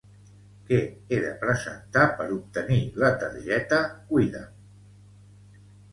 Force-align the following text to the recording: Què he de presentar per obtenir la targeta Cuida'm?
Què 0.69 0.77
he 0.85 1.19
de 1.25 1.33
presentar 1.43 2.07
per 2.21 2.27
obtenir 2.37 2.79
la 3.05 3.11
targeta 3.25 3.83
Cuida'm? 4.11 5.69